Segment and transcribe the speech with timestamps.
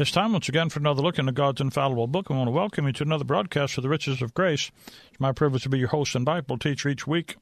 [0.00, 2.30] It's time once again for another look into God's infallible book.
[2.30, 4.70] I want to welcome you to another broadcast of the Riches of Grace.
[5.10, 7.36] It's my privilege to be your host and Bible teacher each week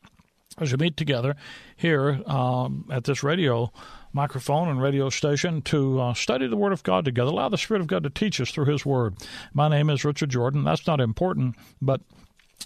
[0.60, 1.36] as we meet together
[1.76, 3.72] here um, at this radio
[4.12, 7.30] microphone and radio station to uh, study the Word of God together.
[7.30, 9.16] Allow the Spirit of God to teach us through His Word.
[9.52, 10.64] My name is Richard Jordan.
[10.64, 12.00] That's not important, but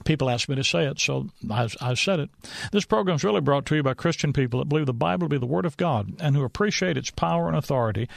[0.04, 2.30] People ask me to say it, so I've, I've, said it.
[2.72, 5.28] This program is really brought to you by Christian people that believe the Bible to
[5.28, 8.08] be the Word of God and who appreciate its power and authority,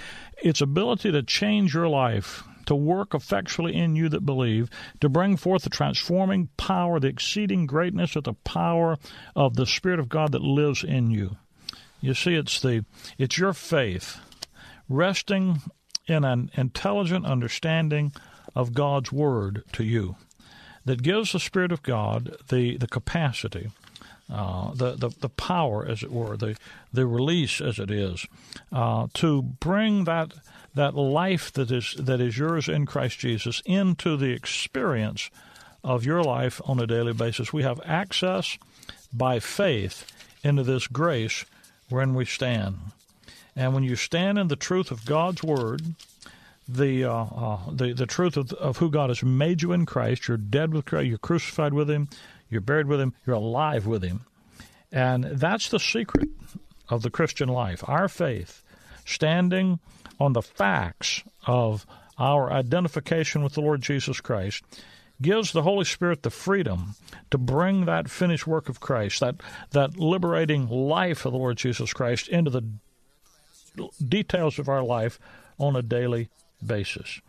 [0.41, 4.69] its ability to change your life, to work effectually in you that believe,
[5.01, 8.97] to bring forth the transforming power, the exceeding greatness of the power
[9.35, 11.37] of the Spirit of God that lives in you.
[12.01, 12.85] You see, it's the
[13.17, 14.19] it's your faith
[14.87, 15.61] resting
[16.07, 18.13] in an intelligent understanding
[18.55, 20.15] of God's Word to you
[20.85, 23.71] that gives the Spirit of God the, the capacity,
[24.31, 26.55] uh, the, the, the power, as it were, the,
[26.93, 28.25] the release, as it is,
[28.71, 30.33] uh, to bring that,
[30.75, 35.29] that life that is, that is yours in Christ Jesus into the experience
[35.83, 37.53] of your life on a daily basis.
[37.53, 38.57] We have access
[39.13, 40.11] by faith
[40.43, 41.45] into this grace
[41.89, 42.77] wherein we stand.
[43.55, 45.95] And when you stand in the truth of God's Word,
[46.67, 50.27] the uh, uh, the the truth of, of who God has made you in Christ.
[50.27, 51.07] You're dead with Christ.
[51.07, 52.09] You're crucified with Him.
[52.49, 53.13] You're buried with Him.
[53.25, 54.25] You're alive with Him,
[54.91, 56.29] and that's the secret
[56.89, 57.87] of the Christian life.
[57.87, 58.63] Our faith,
[59.05, 59.79] standing
[60.19, 61.85] on the facts of
[62.17, 64.63] our identification with the Lord Jesus Christ,
[65.21, 66.95] gives the Holy Spirit the freedom
[67.31, 69.35] to bring that finished work of Christ, that
[69.71, 72.63] that liberating life of the Lord Jesus Christ, into the
[74.05, 75.19] details of our life
[75.57, 76.29] on a daily
[76.65, 77.21] basis.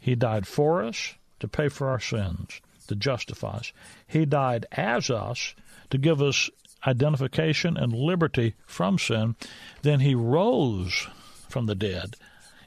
[0.00, 3.72] He died for us to pay for our sins, to justify us.
[4.06, 5.54] He died as us
[5.90, 6.50] to give us
[6.86, 9.34] identification and liberty from sin.
[9.82, 11.08] Then he rose
[11.56, 12.16] from the dead.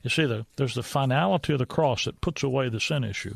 [0.02, 3.36] You see, the, there's the finality of the cross that puts away the sin issue.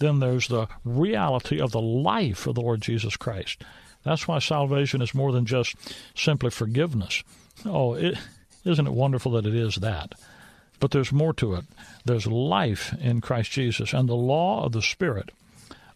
[0.00, 3.62] Then there's the reality of the life of the Lord Jesus Christ.
[4.02, 5.76] That's why salvation is more than just
[6.16, 7.22] simply forgiveness.
[7.64, 8.18] Oh, is
[8.64, 10.16] isn't it wonderful that it is that?
[10.80, 11.66] But there's more to it.
[12.04, 15.30] There's life in Christ Jesus, and the law of the Spirit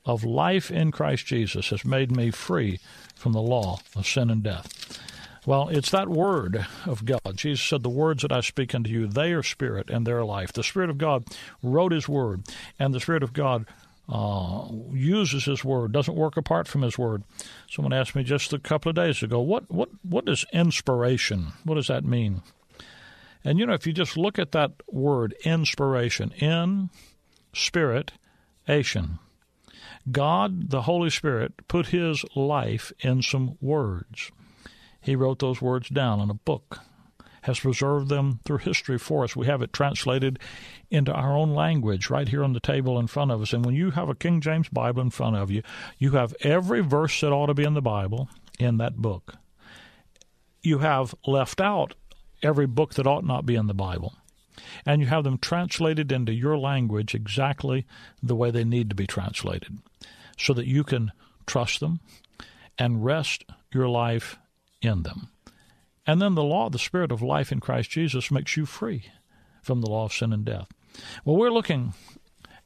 [0.07, 2.79] of life in Christ Jesus has made me free
[3.17, 5.01] from the law of sin and death.
[5.45, 7.37] Well, it's that word of God.
[7.37, 10.53] Jesus said, The words that I speak unto you, they are spirit and they're life.
[10.53, 11.25] The Spirit of God
[11.63, 12.45] wrote His word,
[12.79, 13.67] and the Spirit of God
[14.09, 17.25] uh, uses His word, doesn't work apart from His word.
[17.69, 21.49] Someone asked me just a couple of days ago, What, what, what is inspiration?
[21.65, 22.43] What does that mean?
[23.45, 26.91] And you know, if you just look at that word inspiration, in
[27.53, 28.13] spirit,
[28.69, 29.19] Asian,
[30.09, 34.31] God, the Holy Spirit, put His life in some words.
[35.03, 36.79] He wrote those words down in a book,
[37.43, 39.35] has preserved them through history for us.
[39.35, 40.39] We have it translated
[40.91, 43.53] into our own language right here on the table in front of us.
[43.53, 45.63] And when you have a King James Bible in front of you,
[45.99, 48.29] you have every verse that ought to be in the Bible
[48.61, 49.35] in that book.
[50.63, 51.95] You have left out
[52.43, 54.15] every book that ought not be in the Bible.
[54.87, 57.87] And you have them translated into your language exactly
[58.23, 59.79] the way they need to be translated
[60.39, 61.11] so that you can
[61.47, 62.01] trust them
[62.79, 64.39] and rest your life
[64.83, 65.29] in them.
[66.07, 69.05] And then the law, the spirit of life in Christ Jesus, makes you free
[69.63, 70.69] from the law of sin and death.
[71.25, 71.95] Well, we're looking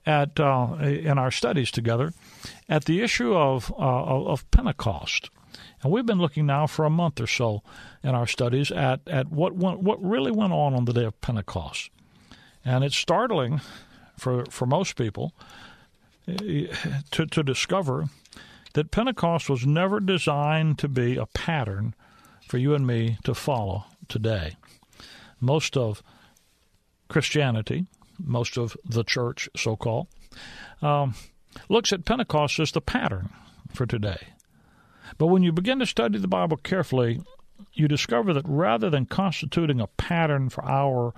[0.05, 2.13] at uh, in our studies together
[2.69, 5.31] at the issue of uh, of Pentecost
[5.83, 7.63] and we've been looking now for a month or so
[8.03, 11.21] in our studies at, at what went, what really went on on the day of
[11.21, 11.91] Pentecost.
[12.65, 13.61] And it's startling
[14.19, 15.33] for, for most people
[16.27, 16.67] eh,
[17.11, 18.07] to, to discover
[18.73, 21.95] that Pentecost was never designed to be a pattern
[22.47, 24.57] for you and me to follow today.
[25.41, 26.03] Most of
[27.09, 27.87] Christianity,
[28.19, 30.09] most of the church, so called,
[30.83, 31.15] um,
[31.69, 33.31] looks at Pentecost as the pattern
[33.75, 34.29] for today.
[35.19, 37.21] But when you begin to study the Bible carefully,
[37.73, 41.15] you discover that rather than constituting a pattern for our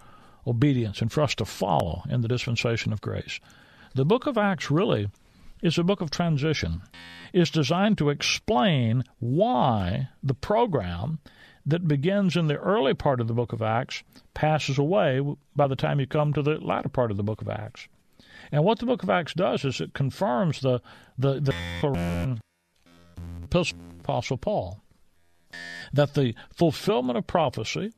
[0.46, 3.40] obedience and for us to follow in the dispensation of grace.
[3.94, 5.08] The book of Acts really
[5.62, 6.82] is a book of transition.
[7.32, 11.18] It's designed to explain why the program
[11.66, 14.02] that begins in the early part of the book of Acts
[14.34, 15.20] passes away
[15.54, 17.88] by the time you come to the latter part of the book of Acts.
[18.50, 20.80] And what the book of Acts does is it confirms the
[21.18, 21.54] the, the
[24.00, 24.82] Apostle Paul
[25.92, 27.92] that the fulfillment of prophecy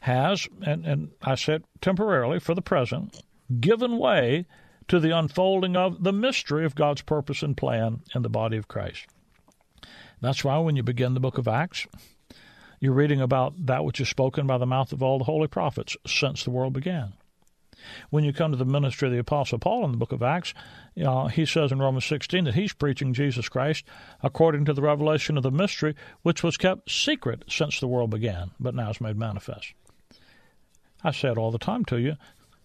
[0.00, 3.20] has, and, and I said temporarily for the present,
[3.60, 4.46] given way
[4.88, 8.68] to the unfolding of the mystery of God's purpose and plan in the body of
[8.68, 9.06] Christ.
[10.20, 11.86] That's why when you begin the book of Acts,
[12.80, 15.96] you're reading about that which is spoken by the mouth of all the holy prophets
[16.06, 17.14] since the world began.
[18.10, 20.54] When you come to the ministry of the Apostle Paul in the book of Acts,
[21.04, 23.84] uh, he says in Romans 16 that he's preaching Jesus Christ
[24.22, 28.50] according to the revelation of the mystery which was kept secret since the world began,
[28.58, 29.74] but now is made manifest.
[31.04, 32.16] I say it all the time to you.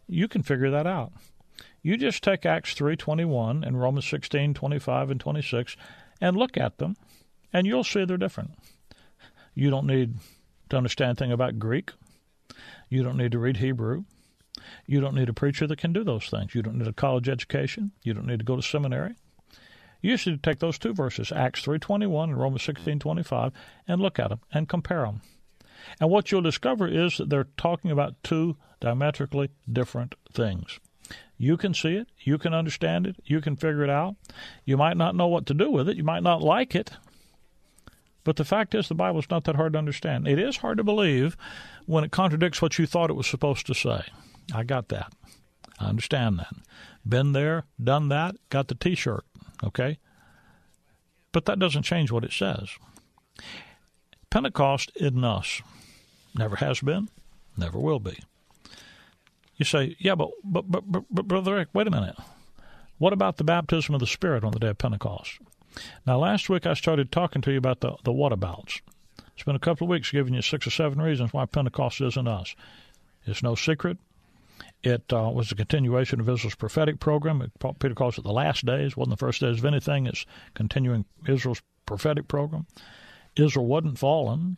[0.07, 1.12] You can figure that out.
[1.81, 5.78] You just take Acts 3:21 and Romans 16:25 and 26
[6.19, 6.96] and look at them,
[7.52, 8.52] and you'll see they're different.
[9.54, 10.16] You don't need
[10.69, 11.92] to understand anything about Greek.
[12.90, 14.06] You don't need to read Hebrew.
[14.86, 16.54] You don't need a preacher that can do those things.
[16.54, 17.92] You don't need a college education.
[18.04, 19.16] You don't need to go to seminary.
[20.02, 23.52] You to take those two verses, Acts 3.21 and Romans 16.25,
[23.88, 25.22] and look at them and compare them.
[26.00, 30.80] And what you'll discover is that they're talking about two diametrically different things.
[31.41, 34.15] You can see it, you can understand it, you can figure it out.
[34.63, 36.91] You might not know what to do with it, you might not like it,
[38.23, 40.27] but the fact is, the Bible is not that hard to understand.
[40.27, 41.35] It is hard to believe
[41.88, 44.03] when it contradicts what you thought it was supposed to say.
[44.53, 45.11] I got that.
[45.79, 46.53] I understand that.
[47.07, 49.25] Been there, done that, got the t shirt,
[49.63, 49.97] okay?
[51.31, 52.69] But that doesn't change what it says.
[54.29, 55.63] Pentecost isn't us.
[56.35, 57.09] Never has been,
[57.57, 58.19] never will be.
[59.62, 62.16] You say, yeah, but, but, but, but, Brother Rick, wait a minute.
[62.98, 65.38] What about the baptism of the Spirit on the day of Pentecost?
[66.04, 68.81] Now, last week I started talking to you about the, the whatabouts.
[69.36, 72.28] It's been a couple of weeks giving you six or seven reasons why Pentecost isn't
[72.28, 72.56] us.
[73.28, 74.00] It's no secret.
[74.81, 77.52] It uh, was a continuation of Israel's prophetic program.
[77.78, 78.98] Peter calls it the last days.
[78.98, 80.08] wasn't the first days of anything.
[80.08, 80.25] It's
[80.56, 82.66] continuing Israel's prophetic program.
[83.36, 84.58] Israel wasn't fallen.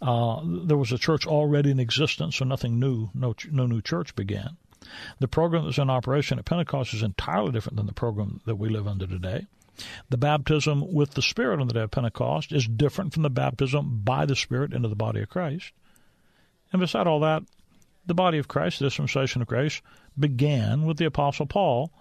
[0.00, 4.14] Uh, there was a church already in existence, so nothing new, no, no new church
[4.14, 4.56] began.
[5.18, 8.68] The program that's in operation at Pentecost is entirely different than the program that we
[8.68, 9.46] live under today.
[10.08, 14.00] The baptism with the Spirit on the day of Pentecost is different from the baptism
[14.04, 15.72] by the Spirit into the body of Christ.
[16.72, 17.42] And beside all that,
[18.06, 19.82] the body of Christ, the dispensation of grace,
[20.18, 21.92] began with the Apostle Paul,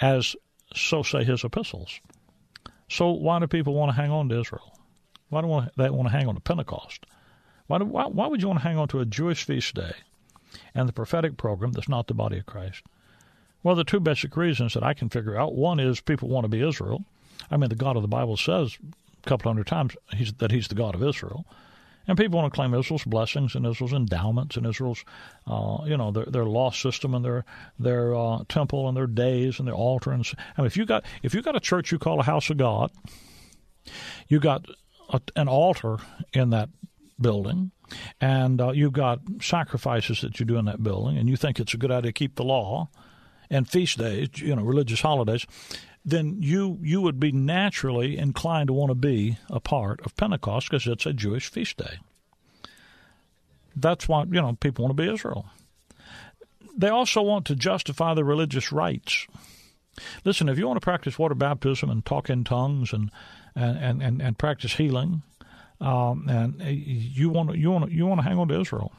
[0.00, 0.36] as
[0.74, 2.00] so say his epistles.
[2.88, 4.77] So why do people want to hang on to Israel?
[5.28, 7.06] Why do they want to hang on to Pentecost?
[7.66, 9.92] Why, do, why, why would you want to hang on to a Jewish feast day
[10.74, 12.82] and the prophetic program that's not the body of Christ?
[13.62, 16.48] Well, the two basic reasons that I can figure out one is people want to
[16.48, 17.04] be Israel.
[17.50, 18.78] I mean, the God of the Bible says
[19.24, 21.44] a couple hundred times he's, that he's the God of Israel.
[22.06, 25.04] And people want to claim Israel's blessings and Israel's endowments and Israel's,
[25.46, 27.44] uh, you know, their, their law system and their
[27.78, 30.12] their uh, temple and their days and their altar.
[30.12, 30.26] And
[30.56, 32.56] I mean, if you got if you got a church you call a house of
[32.56, 32.90] God,
[34.26, 34.64] you got
[35.08, 35.98] a, an altar
[36.32, 36.68] in that
[37.20, 37.70] building,
[38.20, 41.74] and uh, you've got sacrifices that you do in that building, and you think it's
[41.74, 42.88] a good idea to keep the law,
[43.50, 45.46] and feast days, you know, religious holidays,
[46.04, 50.70] then you you would be naturally inclined to want to be a part of Pentecost
[50.70, 51.98] because it's a Jewish feast day.
[53.76, 55.46] That's why you know people want to be Israel.
[56.76, 59.26] They also want to justify their religious rites.
[60.24, 63.10] Listen, if you want to practice water baptism and talk in tongues and
[63.54, 65.22] and and, and practice healing,
[65.80, 68.92] um, and you want to, you want you want to hang on to Israel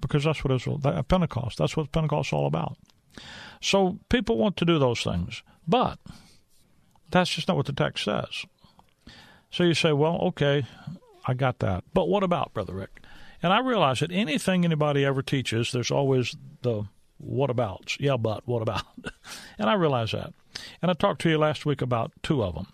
[0.00, 1.58] because that's what Israel that, Pentecost.
[1.58, 2.76] That's what Pentecost is all about.
[3.60, 5.98] So people want to do those things, but
[7.10, 8.44] that's just not what the text says.
[9.50, 10.66] So you say, well, okay,
[11.26, 11.84] I got that.
[11.94, 13.02] But what about, Brother Rick?
[13.42, 16.84] And I realize that anything anybody ever teaches, there's always the
[17.18, 17.98] what abouts.
[18.00, 18.84] Yeah, but what about?
[19.58, 20.32] and I realize that.
[20.82, 22.66] And I talked to you last week about two of them.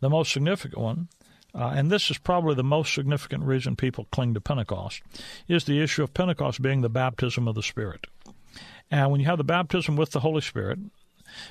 [0.00, 1.08] The most significant one,
[1.54, 5.02] uh, and this is probably the most significant reason people cling to Pentecost,
[5.48, 8.06] is the issue of Pentecost being the baptism of the Spirit.
[8.90, 10.78] And when you have the baptism with the Holy Spirit,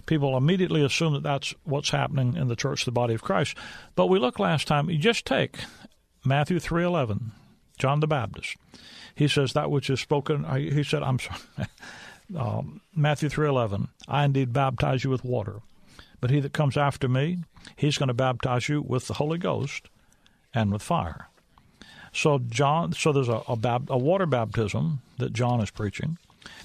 [0.06, 3.58] people immediately assume that that's what's happening in the church, the body of Christ.
[3.96, 5.58] But we look last time, you just take
[6.26, 7.32] Matthew 3.11,
[7.78, 8.56] John the Baptist.
[9.16, 11.40] He says that which is spoken, uh, he said, I'm sorry,
[12.38, 15.60] um, Matthew 3.11, I indeed baptize you with water.
[16.24, 17.40] But he that comes after me,
[17.76, 19.90] he's going to baptize you with the Holy Ghost
[20.54, 21.28] and with fire.
[22.14, 26.18] So John, so there's a a, bab, a water baptism that John is preaching.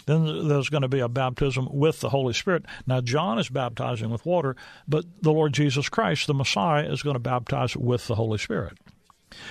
[0.07, 2.67] Then there's going to be a baptism with the Holy Spirit.
[2.87, 4.55] Now John is baptizing with water,
[4.87, 8.79] but the Lord Jesus Christ, the Messiah, is going to baptize with the Holy Spirit.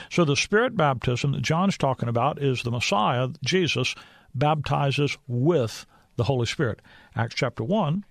[0.10, 3.94] So the Spirit baptism that John's talking about is the Messiah, Jesus,
[4.34, 5.86] baptizes with
[6.16, 6.82] the Holy Spirit.
[7.14, 8.06] Acts chapter 1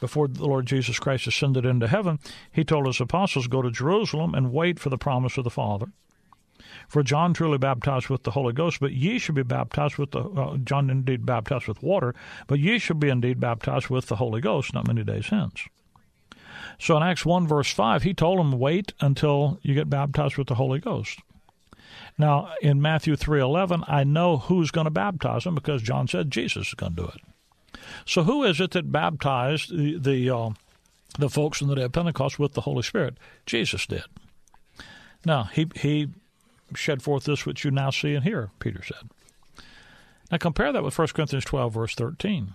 [0.00, 2.18] before the Lord Jesus Christ ascended into heaven,
[2.52, 5.86] he told his apostles, Go to Jerusalem and wait for the promise of the Father.
[6.88, 10.20] For John truly baptized with the Holy Ghost, but ye shall be baptized with the
[10.20, 12.14] uh, John indeed baptized with water,
[12.46, 15.64] but ye shall be indeed baptized with the Holy Ghost not many days hence.
[16.78, 20.48] So in Acts 1, verse 5, he told them, Wait until you get baptized with
[20.48, 21.20] the Holy Ghost.
[22.18, 26.68] Now, in Matthew 3.11, I know who's going to baptize them because John said Jesus
[26.68, 27.33] is going to do it.
[28.06, 30.50] So who is it that baptized the the, uh,
[31.18, 33.16] the folks in the day of Pentecost with the Holy Spirit?
[33.46, 34.04] Jesus did.
[35.24, 36.08] Now he he
[36.74, 38.50] shed forth this which you now see and hear.
[38.58, 39.10] Peter said.
[40.30, 42.54] Now compare that with 1 Corinthians 12 verse 13.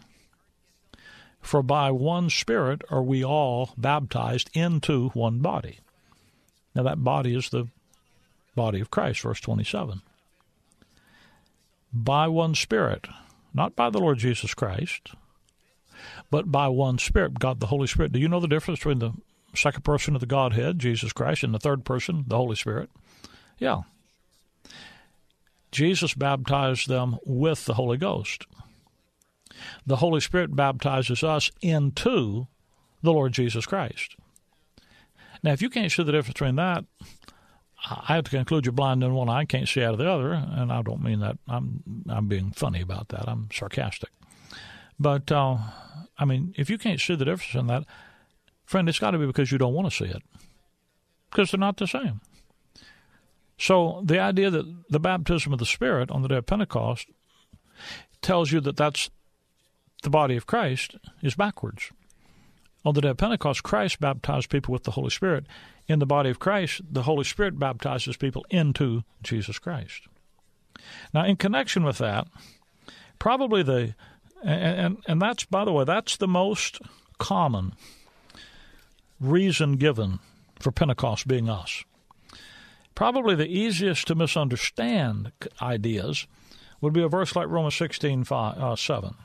[1.42, 5.80] For by one Spirit are we all baptized into one body.
[6.76, 7.68] Now that body is the
[8.56, 10.02] body of Christ, verse 27.
[11.94, 13.08] By one Spirit,
[13.54, 15.12] not by the Lord Jesus Christ,
[16.30, 18.12] but by one Spirit, God the Holy Spirit.
[18.12, 19.14] Do you know the difference between the
[19.56, 22.90] second person of the Godhead, Jesus Christ, and the third person, the Holy Spirit?
[23.58, 23.82] Yeah.
[25.72, 28.46] Jesus baptized them with the Holy Ghost.
[29.86, 32.48] The Holy Spirit baptizes us into
[33.02, 34.16] the Lord Jesus Christ.
[35.44, 36.86] Now, if you can't see the difference between that,
[37.86, 40.34] I have to conclude you're blind in one eye, can't see out of the other,
[40.34, 43.28] and I don't mean that I'm I'm being funny about that.
[43.28, 44.10] I'm sarcastic.
[45.00, 45.58] But uh,
[46.18, 47.86] I mean, if you can't see the difference in that,
[48.66, 50.22] friend, it's got to be because you don't want to see it,
[51.30, 52.22] because they're not the same.
[53.58, 57.08] So the idea that the baptism of the Spirit on the day of Pentecost
[58.22, 59.10] tells you that that's
[60.04, 61.92] the body of Christ is backwards.
[62.86, 65.46] On the day of Pentecost, Christ baptized people with the Holy Spirit.
[65.88, 70.08] In the body of Christ, the Holy Spirit baptizes people into Jesus Christ.
[71.14, 72.28] Now, in connection with that,
[73.18, 73.96] probably the
[74.44, 76.80] and, and, and that's, by the way, that's the most
[77.18, 77.74] common
[79.20, 80.20] reason given
[80.60, 81.84] for Pentecost being us.
[82.96, 85.32] Probably the easiest to misunderstand
[85.62, 86.28] ideas
[86.82, 89.16] would be a verse like Romans 16 5, uh, 7,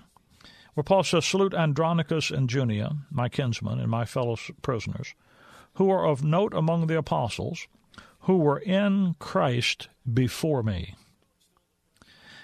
[0.74, 5.14] where Paul says, Salute Andronicus and Junia, my kinsmen and my fellow prisoners,
[5.74, 7.66] who are of note among the apostles,
[8.20, 10.94] who were in Christ before me.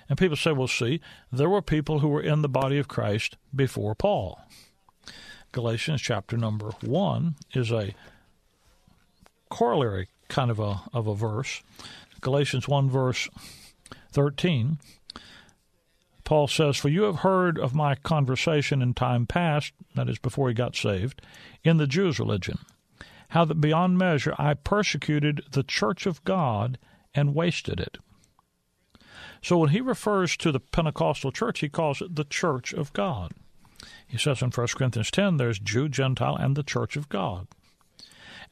[0.08, 3.36] And people say, well, see, there were people who were in the body of Christ
[3.54, 4.40] before Paul.
[5.52, 7.94] Galatians chapter number 1 is a
[9.48, 11.62] corollary kind of a, of a verse.
[12.20, 13.28] Galatians 1, verse
[14.12, 14.78] 13.
[16.30, 20.46] Paul says, For you have heard of my conversation in time past, that is, before
[20.46, 21.20] he got saved,
[21.64, 22.60] in the Jews' religion,
[23.30, 26.78] how that beyond measure I persecuted the church of God
[27.12, 27.98] and wasted it.
[29.42, 33.32] So when he refers to the Pentecostal church, he calls it the church of God.
[34.06, 37.48] He says in 1 Corinthians 10, there's Jew, Gentile, and the church of God.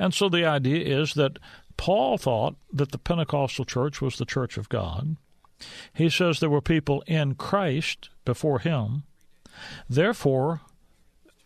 [0.00, 1.38] And so the idea is that
[1.76, 5.16] Paul thought that the Pentecostal church was the church of God.
[5.92, 9.04] He says there were people in Christ before him.
[9.88, 10.60] Therefore,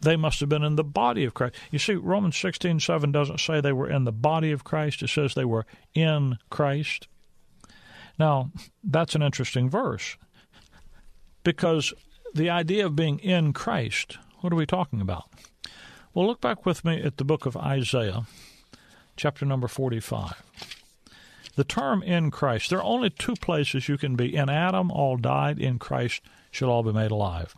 [0.01, 1.55] they must have been in the body of Christ.
[1.71, 5.09] You see, Romans 16 7 doesn't say they were in the body of Christ, it
[5.09, 7.09] says they were in Christ.
[8.19, 8.51] Now,
[8.85, 10.17] that's an interesting verse
[11.45, 11.95] because
[12.35, 15.25] the idea of being in Christ, what are we talking about?
[16.15, 18.27] Well, look back with me at the book of Isaiah,
[19.17, 20.43] chapter number 45.
[21.55, 24.35] The term in Christ, there are only two places you can be.
[24.35, 25.59] In Adam, all died.
[25.59, 27.55] In Christ, shall all be made alive.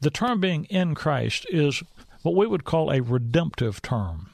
[0.00, 1.82] The term being in Christ is
[2.22, 4.30] what we would call a redemptive term.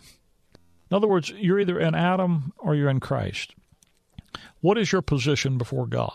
[0.90, 3.54] In other words, you're either in Adam or you're in Christ.
[4.60, 6.12] What is your position before God?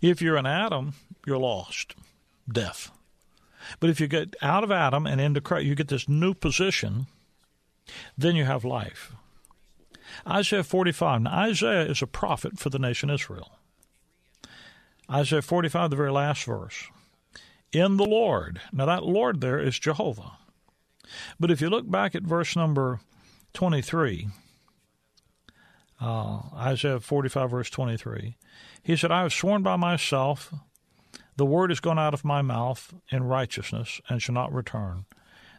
[0.00, 0.94] If you're in Adam,
[1.26, 1.94] you're lost,
[2.50, 2.90] death.
[3.78, 7.06] But if you get out of Adam and into Christ, you get this new position,
[8.16, 9.12] then you have life.
[10.26, 11.22] Isaiah 45.
[11.22, 13.58] Now, Isaiah is a prophet for the nation Israel.
[15.10, 16.86] Isaiah 45, the very last verse.
[17.72, 18.60] In the Lord.
[18.72, 20.32] Now, that Lord there is Jehovah.
[21.38, 23.00] But if you look back at verse number
[23.54, 24.28] 23,
[26.00, 28.36] uh, Isaiah 45, verse 23.
[28.82, 30.54] He said, I have sworn by myself,
[31.36, 35.04] the word is gone out of my mouth in righteousness and shall not return,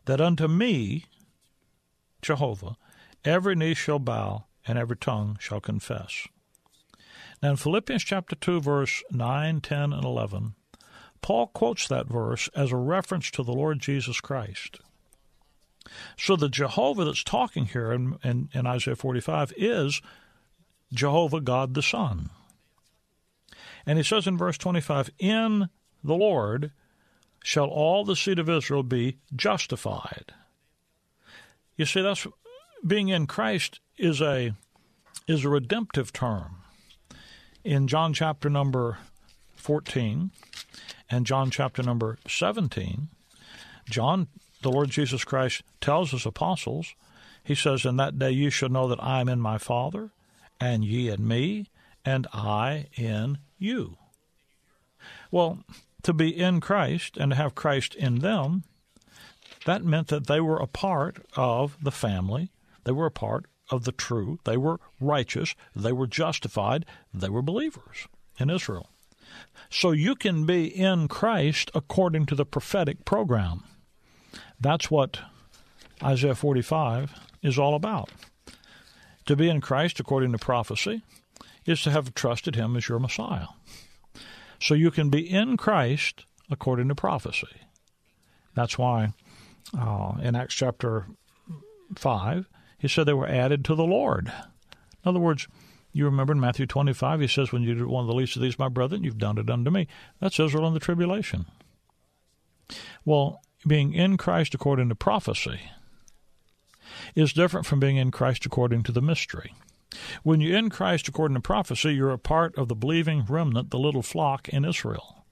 [0.06, 1.06] that unto me,
[2.22, 2.76] Jehovah,
[3.24, 6.28] every knee shall bow and every tongue shall confess.
[7.42, 10.54] Now, in Philippians chapter 2, verse 9, 10, and 11,
[11.22, 14.80] Paul quotes that verse as a reference to the Lord Jesus Christ.
[16.18, 20.02] So the Jehovah that's talking here in, in, in Isaiah 45 is
[20.94, 22.30] Jehovah God the Son.
[23.86, 25.70] And he says in verse 25, In
[26.04, 26.72] the Lord
[27.44, 30.34] shall all the seed of Israel be justified.
[31.76, 32.28] You see, that's
[32.86, 34.52] being in Christ is a
[35.28, 36.58] is a redemptive term.
[37.64, 38.98] In John chapter number
[39.56, 40.32] 14
[41.10, 43.10] and John chapter number 17,
[43.88, 44.28] John,
[44.64, 46.96] the Lord Jesus Christ, tells his apostles,
[47.44, 50.10] he says, In that day you shall know that I am in my Father,
[50.60, 51.68] and ye in me,
[52.04, 53.98] and I in you.
[55.30, 55.60] Well,
[56.02, 58.64] to be in Christ and to have Christ in them,
[59.66, 62.50] that meant that they were a part of the family.
[62.84, 64.40] They were a part of the true.
[64.44, 65.56] They were righteous.
[65.76, 66.86] They were justified.
[67.14, 68.90] They were believers in Israel.
[69.70, 73.64] So you can be in Christ according to the prophetic program.
[74.60, 75.22] That's what
[76.04, 78.10] Isaiah 45 is all about.
[79.28, 81.02] To be in Christ according to prophecy
[81.66, 83.48] is to have trusted Him as your Messiah.
[84.60, 87.62] So you can be in Christ according to prophecy.
[88.54, 89.14] That's why
[89.80, 91.08] uh, in Acts chapter
[91.96, 92.48] 5,
[92.82, 94.28] he said they were added to the Lord.
[94.28, 95.48] In other words,
[95.94, 98.42] you remember in Matthew 25, he says, When you do one of the least of
[98.42, 99.88] these, my brethren, you've done it unto me.
[100.20, 101.46] That's Israel in the tribulation.
[103.06, 105.60] Well, being in Christ according to prophecy
[107.14, 109.54] is different from being in Christ according to the mystery.
[110.24, 113.78] When you're in Christ according to prophecy, you're a part of the believing remnant, the
[113.78, 115.24] little flock in Israel.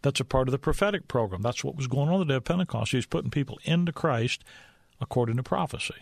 [0.00, 1.42] That's a part of the prophetic program.
[1.42, 2.92] That's what was going on the day of Pentecost.
[2.92, 4.44] He's putting people into Christ
[4.98, 5.96] according to prophecy.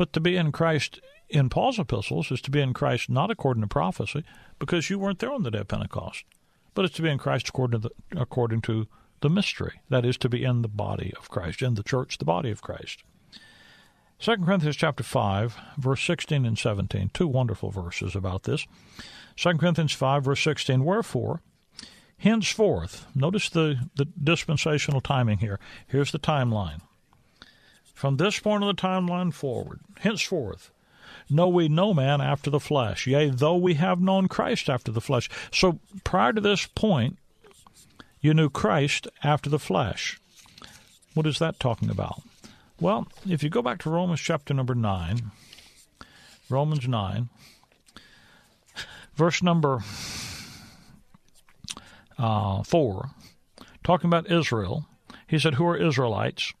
[0.00, 3.60] But to be in Christ in Paul's epistles is to be in Christ not according
[3.60, 4.24] to prophecy,
[4.58, 6.24] because you weren't there on the day of Pentecost,
[6.72, 8.88] but it's to be in Christ according to the, according to
[9.20, 9.82] the mystery.
[9.90, 12.62] That is to be in the body of Christ, in the church, the body of
[12.62, 13.02] Christ.
[14.20, 18.66] 2 Corinthians chapter 5, verse 16 and 17, two wonderful verses about this.
[19.36, 21.42] 2 Corinthians 5, verse 16, Wherefore,
[22.16, 25.60] henceforth, notice the, the dispensational timing here.
[25.86, 26.80] Here's the timeline.
[28.00, 30.70] From this point of the timeline forward, henceforth,
[31.28, 35.02] know we no man after the flesh, yea, though we have known Christ after the
[35.02, 35.28] flesh.
[35.52, 37.18] So prior to this point,
[38.22, 40.18] you knew Christ after the flesh.
[41.12, 42.22] What is that talking about?
[42.80, 45.30] Well, if you go back to Romans chapter number 9,
[46.48, 47.28] Romans 9,
[49.14, 49.80] verse number
[52.16, 53.10] uh, 4,
[53.84, 54.86] talking about Israel,
[55.26, 56.54] he said, Who are Israelites?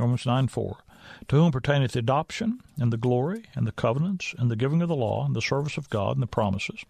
[0.00, 0.78] Romans 9 4
[1.28, 4.88] to whom pertaineth the adoption, and the glory, and the covenants, and the giving of
[4.88, 6.84] the law, and the service of God, and the promises.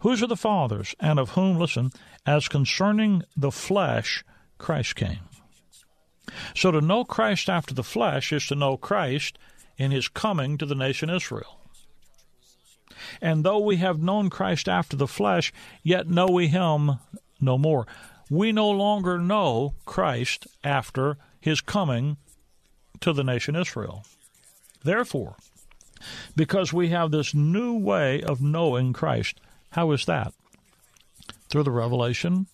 [0.00, 1.92] Whose are the fathers, and of whom, listen,
[2.24, 4.24] as concerning the flesh,
[4.58, 5.20] Christ came.
[6.54, 9.38] So to know Christ after the flesh is to know Christ
[9.76, 11.60] in his coming to the nation Israel.
[13.20, 15.52] And though we have known Christ after the flesh,
[15.82, 16.98] yet know we him
[17.40, 17.86] no more.
[18.28, 22.16] We no longer know Christ after his coming
[23.00, 24.04] to the nation Israel.
[24.82, 25.36] Therefore,
[26.34, 30.32] because we have this new way of knowing Christ, how is that?
[31.48, 32.46] Through the revelation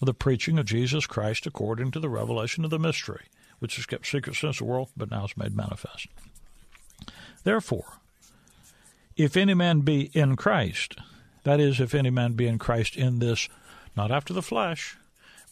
[0.00, 3.26] of the preaching of Jesus Christ according to the revelation of the mystery,
[3.58, 6.06] which is kept secret since the world, but now is made manifest.
[7.44, 7.98] Therefore,
[9.16, 10.96] if any man be in Christ,
[11.44, 13.48] that is, if any man be in Christ in this,
[13.96, 14.96] not after the flesh,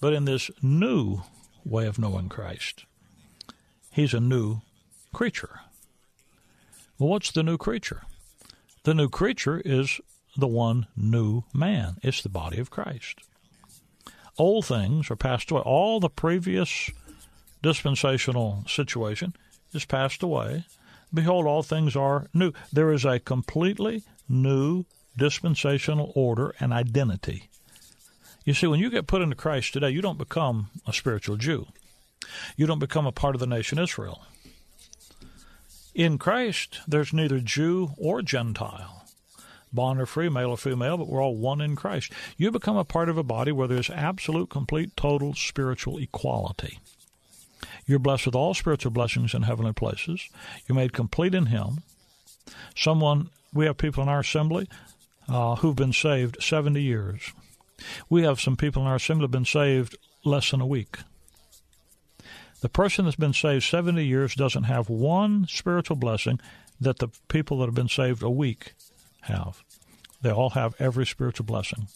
[0.00, 1.22] but in this new
[1.64, 2.84] way of knowing Christ,
[3.96, 4.60] he's a new
[5.14, 5.60] creature.
[6.98, 8.02] Well, what's the new creature?
[8.84, 10.00] The new creature is
[10.36, 11.96] the one new man.
[12.02, 13.20] It's the body of Christ.
[14.36, 15.62] Old things are passed away.
[15.62, 16.90] All the previous
[17.62, 19.34] dispensational situation
[19.72, 20.66] is passed away.
[21.12, 22.52] Behold, all things are new.
[22.70, 24.84] There is a completely new
[25.16, 27.48] dispensational order and identity.
[28.44, 31.66] You see, when you get put into Christ today, you don't become a spiritual Jew
[32.56, 34.22] you don't become a part of the nation Israel.
[35.94, 39.06] In Christ, there's neither Jew or Gentile,
[39.72, 42.12] bond or free, male or female, but we're all one in Christ.
[42.36, 46.80] You become a part of a body where there's absolute, complete, total spiritual equality.
[47.86, 50.28] You're blessed with all spiritual blessings in heavenly places.
[50.66, 51.82] You're made complete in Him.
[52.74, 54.68] Someone, we have people in our assembly
[55.28, 57.32] uh, who've been saved 70 years.
[58.10, 60.98] We have some people in our assembly been saved less than a week.
[62.60, 66.40] The person that's been saved 70 years doesn't have one spiritual blessing
[66.80, 68.74] that the people that have been saved a week
[69.22, 69.62] have.
[70.22, 71.88] They all have every spiritual blessing.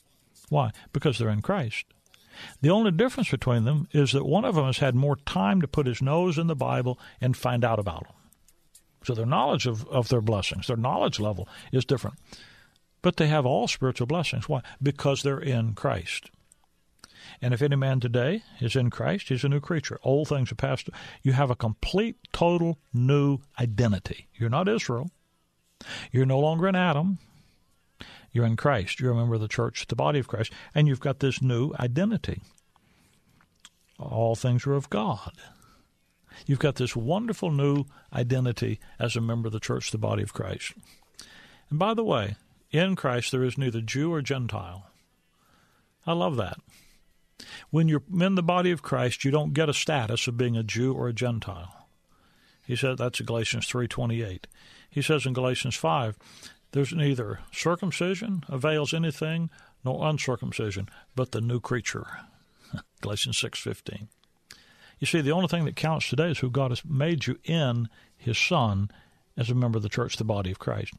[0.49, 0.73] Why?
[0.93, 1.85] Because they're in Christ.
[2.61, 5.69] The only difference between them is that one of them has had more time to
[5.69, 8.15] put his nose in the Bible and find out about them.
[9.05, 12.19] So their knowledge of, of their blessings, their knowledge level is different.
[13.03, 14.49] But they have all spiritual blessings.
[14.49, 14.61] Why?
[14.83, 16.31] Because they're in Christ.
[17.41, 19.99] And if any man today is in Christ, he's a new creature.
[20.03, 20.89] Old things are passed.
[21.23, 24.29] You have a complete, total new identity.
[24.35, 25.11] You're not Israel.
[26.13, 27.19] You're no longer an Adam.
[28.33, 29.01] You're in Christ.
[29.01, 31.73] You're a member of the church, the body of Christ, and you've got this new
[31.81, 32.43] identity.
[33.99, 35.33] All things are of God.
[36.47, 40.33] You've got this wonderful new identity as a member of the church, the body of
[40.33, 40.73] Christ.
[41.69, 42.37] And by the way,
[42.71, 44.87] in Christ there is neither Jew or Gentile.
[46.07, 46.59] I love that.
[47.71, 50.63] When you're in the body of Christ, you don't get a status of being a
[50.63, 51.87] Jew or a Gentile.
[52.67, 54.47] He said that's in Galatians 3:28.
[54.89, 56.17] He says in Galatians 5,
[56.73, 59.51] there's neither circumcision avails anything
[59.85, 62.07] nor uncircumcision, but the new creature.
[63.01, 64.09] Galatians 6:15.
[64.99, 67.89] You see, the only thing that counts today is who God has made you in
[68.17, 68.91] His Son
[69.41, 70.93] as a member of the church, the body of Christ.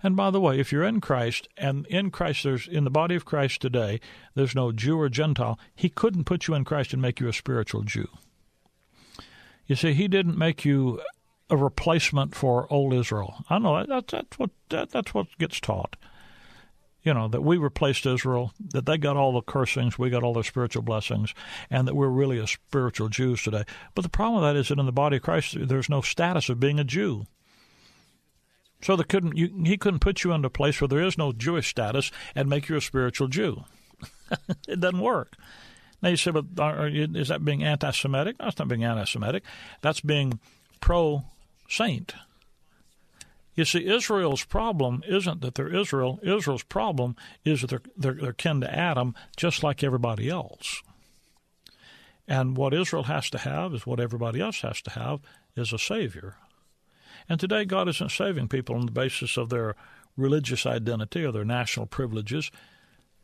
[0.00, 3.16] And by the way, if you're in Christ, and in Christ, there's in the body
[3.16, 4.00] of Christ today,
[4.36, 5.58] there's no Jew or Gentile.
[5.74, 8.08] He couldn't put you in Christ and make you a spiritual Jew.
[9.66, 11.00] You see, He didn't make you
[11.50, 13.44] a replacement for old Israel.
[13.50, 15.96] I know that, that's what that, that's what gets taught.
[17.02, 20.34] You know that we replaced Israel, that they got all the cursings, we got all
[20.34, 21.34] the spiritual blessings,
[21.70, 23.64] and that we're really a spiritual Jews today.
[23.96, 26.48] But the problem with that is that in the body of Christ, there's no status
[26.48, 27.26] of being a Jew.
[28.82, 31.32] So they couldn't, you, he couldn't put you in a place where there is no
[31.32, 33.64] Jewish status and make you a spiritual Jew.
[34.68, 35.36] it doesn't work.
[36.02, 38.38] Now you say, but are, is that being anti-Semitic?
[38.38, 39.42] No, that's not being anti-Semitic.
[39.82, 40.40] That's being
[40.80, 42.14] pro-saint.
[43.54, 46.18] You see, Israel's problem isn't that they're Israel.
[46.22, 50.82] Israel's problem is that they're, they're, they're kin to Adam, just like everybody else.
[52.26, 55.20] And what Israel has to have is what everybody else has to have
[55.56, 56.36] is a Savior.
[57.30, 59.76] And today, God isn't saving people on the basis of their
[60.16, 62.50] religious identity or their national privileges.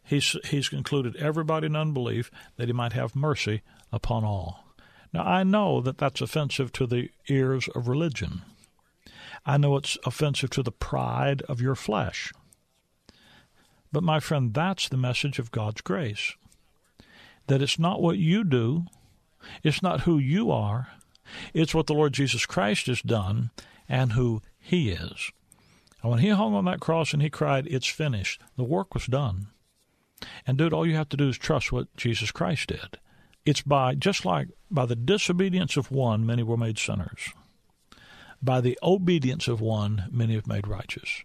[0.04, 4.64] He's, he's concluded everybody in unbelief that he might have mercy upon all.
[5.12, 8.42] Now, I know that that's offensive to the ears of religion.
[9.44, 12.32] I know it's offensive to the pride of your flesh.
[13.90, 16.32] But, my friend, that's the message of God's grace.
[17.48, 18.84] That it's not what you do,
[19.64, 20.92] it's not who you are,
[21.52, 23.50] it's what the Lord Jesus Christ has done,
[23.88, 25.32] and who he is.
[26.02, 29.06] And when he hung on that cross and he cried, It's finished, the work was
[29.06, 29.48] done.
[30.46, 32.98] And, dude, all you have to do is trust what Jesus Christ did.
[33.44, 37.30] It's by, just like by the disobedience of one, many were made sinners.
[38.42, 41.22] By the obedience of one, many have made righteous.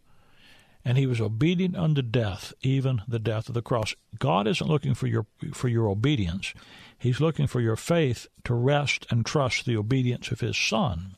[0.83, 3.93] And he was obedient unto death, even the death of the cross.
[4.17, 6.55] God isn't looking for your for your obedience.
[6.97, 11.17] He's looking for your faith to rest and trust the obedience of his son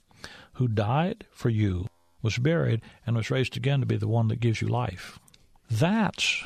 [0.53, 1.87] who died for you,
[2.21, 5.19] was buried, and was raised again to be the one that gives you life.
[5.69, 6.43] That's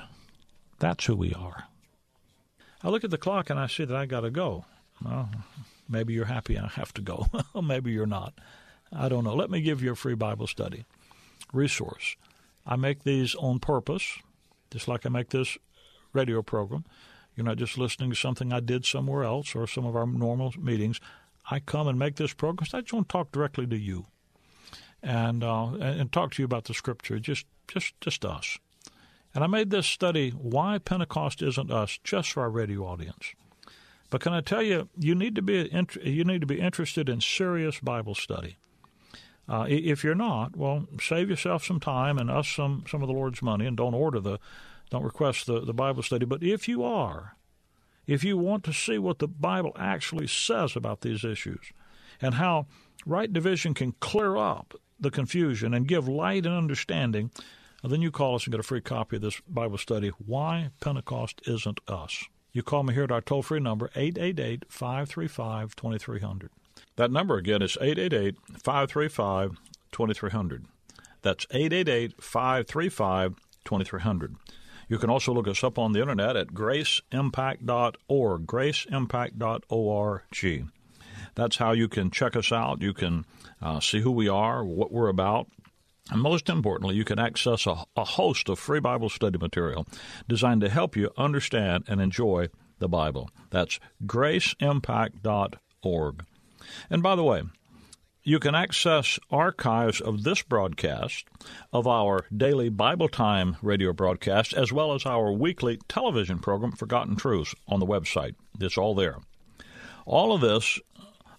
[0.79, 1.65] that's who we are.
[2.83, 4.65] I look at the clock and I see that I got to go.
[5.03, 5.29] Well,
[5.89, 7.27] maybe you're happy I have to go.
[7.61, 8.33] maybe you're not.
[8.91, 9.35] I don't know.
[9.35, 10.85] Let me give you a free Bible study
[11.53, 12.15] resource.
[12.65, 14.19] I make these on purpose,
[14.71, 15.57] just like I make this
[16.13, 16.85] radio program.
[17.35, 20.53] You're not just listening to something I did somewhere else or some of our normal
[20.57, 20.99] meetings.
[21.49, 24.05] I come and make this program because I just want to talk directly to you
[25.01, 28.57] and uh, and talk to you about the Scripture, just just just us.
[29.33, 33.33] And I made this study why Pentecost isn't us, just for our radio audience.
[34.09, 35.69] But can I tell you, you need to be
[36.03, 38.57] you need to be interested in serious Bible study.
[39.49, 43.13] Uh, if you're not, well, save yourself some time and us some some of the
[43.13, 44.39] Lord's money, and don't order the,
[44.89, 46.25] don't request the, the Bible study.
[46.25, 47.36] But if you are,
[48.07, 51.71] if you want to see what the Bible actually says about these issues
[52.21, 52.65] and how
[53.05, 57.29] right division can clear up the confusion and give light and understanding,
[57.83, 61.41] then you call us and get a free copy of this Bible study, Why Pentecost
[61.45, 62.25] Isn't Us.
[62.51, 66.49] You call me here at our toll free number, 888 535 2300.
[66.95, 69.57] That number again is 888 535
[69.91, 70.65] 2300.
[71.21, 74.35] That's 888 535 2300.
[74.87, 80.67] You can also look us up on the internet at graceimpact.org, graceimpact.org.
[81.35, 82.81] That's how you can check us out.
[82.81, 83.25] You can
[83.61, 85.47] uh, see who we are, what we're about,
[86.09, 89.85] and most importantly, you can access a, a, host of free Bible study material
[90.27, 92.47] designed to help you understand and enjoy
[92.79, 93.29] the Bible.
[93.49, 96.25] That's graceimpact.org.
[96.89, 97.43] And by the way,
[98.27, 101.25] you can access archives of this broadcast,
[101.71, 107.15] of our daily Bible Time radio broadcast, as well as our weekly television program, Forgotten
[107.15, 108.35] Truths, on the website.
[108.59, 109.19] It's all there.
[110.05, 110.77] All of this,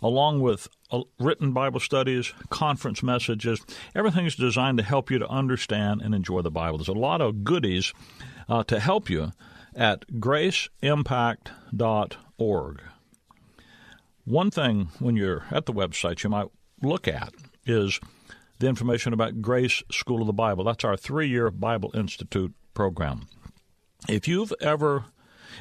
[0.01, 3.61] along with uh, written Bible studies, conference messages,
[3.95, 6.79] everything is designed to help you to understand and enjoy the Bible.
[6.79, 7.93] There's a lot of goodies
[8.49, 9.33] uh, to help you
[9.77, 12.83] at graceimpact.org.
[14.25, 16.49] One thing when you're at the website you might
[16.83, 17.33] look at
[17.67, 18.01] is
[18.59, 20.65] the information about Grace School of the Bible.
[20.65, 23.27] That's our three year Bible Institute program.
[24.09, 25.07] If you've ever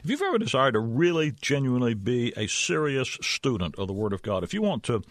[0.03, 4.21] if you've ever desired to really genuinely be a serious student of the Word of
[4.21, 5.01] God, if you want to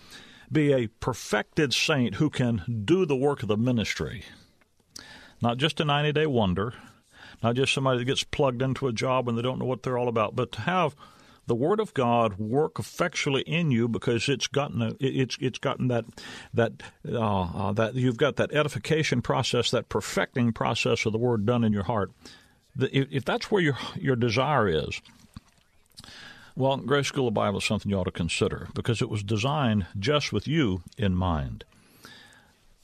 [0.51, 4.25] be a perfected saint who can do the work of the ministry,
[5.43, 6.75] not just a 90 day wonder,
[7.43, 9.99] not just somebody that gets plugged into a job and they don't know what they're
[9.99, 10.95] all about, but to have
[11.47, 15.89] the Word of God work effectually in you because it's gotten a, it's it's gotten
[15.89, 16.05] that
[16.53, 16.73] that
[17.09, 21.65] uh, uh, that you've got that edification process, that perfecting process of the Word done
[21.65, 22.11] in your heart.
[22.75, 25.01] The, if that's where your your desire is,
[26.57, 29.87] well, Grace School of Bible is something you ought to consider because it was designed
[29.99, 31.65] just with you in mind.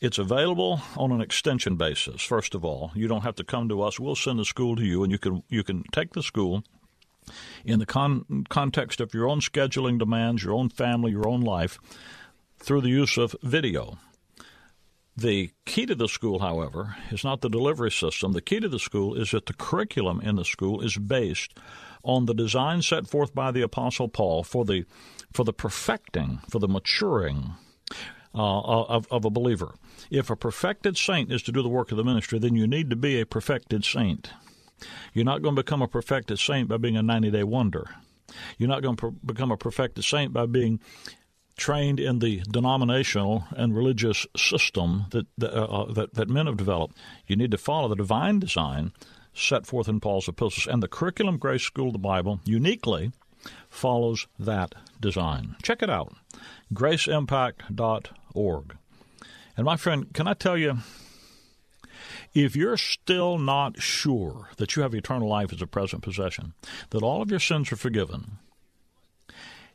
[0.01, 2.22] It's available on an extension basis.
[2.22, 4.01] First of all, you don't have to come to us.
[4.01, 6.64] We'll send the school to you, and you can you can take the school
[7.64, 11.78] in the con- context of your own scheduling demands, your own family, your own life,
[12.58, 13.98] through the use of video.
[15.16, 18.32] The key to the school, however, is not the delivery system.
[18.32, 21.58] The key to the school is that the curriculum in the school is based
[22.02, 24.85] on the design set forth by the Apostle Paul for the
[25.32, 27.52] for the perfecting, for the maturing
[28.35, 29.74] uh, of, of a believer.
[30.11, 32.90] If a perfected saint is to do the work of the ministry, then you need
[32.90, 34.30] to be a perfected saint.
[35.12, 37.86] You're not going to become a perfected saint by being a 90 day wonder.
[38.58, 40.80] You're not going to become a perfected saint by being
[41.56, 46.56] trained in the denominational and religious system that that, uh, uh, that, that men have
[46.56, 46.96] developed.
[47.26, 48.92] You need to follow the divine design
[49.34, 53.12] set forth in Paul's epistles, and the Curriculum Grace School of the Bible uniquely
[53.68, 55.56] follows that design.
[55.62, 56.14] Check it out,
[56.72, 58.76] graceimpact.org.
[59.56, 60.78] And my friend, can I tell you,
[62.34, 66.54] if you're still not sure that you have eternal life as a present possession,
[66.90, 68.38] that all of your sins are forgiven,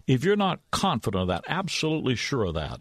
[0.08, 2.80] if you're not confident of that, absolutely sure of that,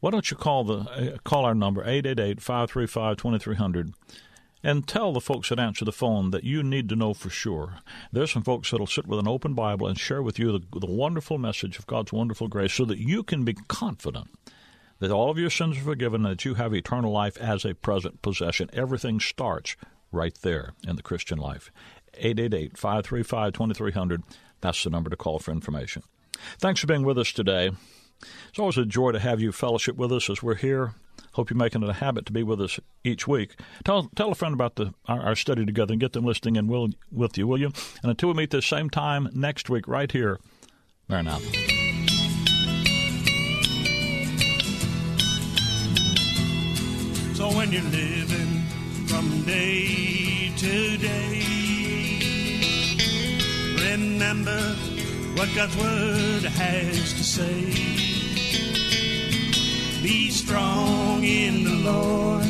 [0.00, 3.92] why don't you call the uh, call our number 888-535-2300
[4.64, 7.78] and tell the folks that answer the phone that you need to know for sure.
[8.10, 10.90] There's some folks that'll sit with an open Bible and share with you the, the
[10.90, 14.28] wonderful message of God's wonderful grace so that you can be confident
[15.02, 17.74] that all of your sins are forgiven and that you have eternal life as a
[17.74, 18.70] present possession.
[18.72, 19.74] Everything starts
[20.12, 21.72] right there in the Christian life.
[22.14, 24.22] 888 535 2300.
[24.60, 26.04] That's the number to call for information.
[26.60, 27.72] Thanks for being with us today.
[28.48, 30.94] It's always a joy to have you fellowship with us as we're here.
[31.32, 33.58] Hope you're making it a habit to be with us each week.
[33.84, 36.68] Tell tell a friend about the our, our study together and get them listening in
[36.68, 37.72] will, with you, will you?
[38.02, 40.38] And until we meet this same time next week, right here,
[41.08, 41.71] Maranatha.
[47.54, 48.62] When you're living
[49.06, 51.42] from day to day,
[53.88, 54.60] remember
[55.36, 57.64] what God's Word has to say.
[60.02, 62.44] Be strong in the Lord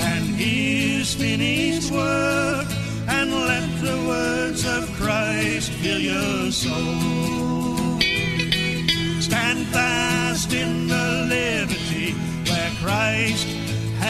[0.00, 2.68] and His finished work,
[3.08, 8.00] and let the words of Christ fill your soul.
[9.20, 12.12] Stand fast in the liberty
[12.48, 13.61] where Christ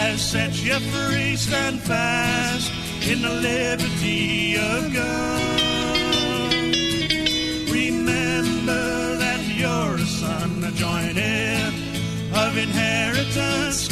[0.03, 1.37] has set you free.
[1.37, 2.71] Stand fast
[3.11, 5.43] in the liberty of God.
[7.81, 11.69] Remember that you're a son, a joint heir
[12.43, 13.92] of inheritance.